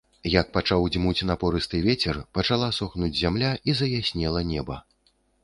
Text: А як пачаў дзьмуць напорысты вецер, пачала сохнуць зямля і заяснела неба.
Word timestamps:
А 0.27 0.29
як 0.35 0.47
пачаў 0.55 0.85
дзьмуць 0.95 1.25
напорысты 1.31 1.81
вецер, 1.87 2.17
пачала 2.39 2.71
сохнуць 2.79 3.11
зямля 3.21 3.53
і 3.71 3.77
заяснела 3.85 4.45
неба. 4.55 4.81